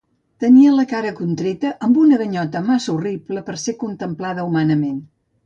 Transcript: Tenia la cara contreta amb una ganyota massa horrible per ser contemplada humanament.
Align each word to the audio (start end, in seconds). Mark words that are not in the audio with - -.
Tenia 0.43 0.69
la 0.77 0.85
cara 0.93 1.11
contreta 1.19 1.73
amb 1.87 1.99
una 2.05 2.19
ganyota 2.23 2.63
massa 2.71 2.91
horrible 2.95 3.45
per 3.51 3.59
ser 3.67 3.77
contemplada 3.85 4.49
humanament. 4.51 4.99